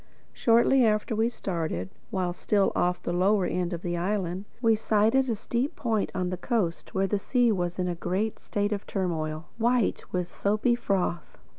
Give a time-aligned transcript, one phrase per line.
[0.33, 5.29] Shortly after we started, while still off the lower end of the island, we sighted
[5.29, 8.87] a steep point on the coast where the sea was in a great state of
[8.87, 11.37] turmoil, white with soapy froth.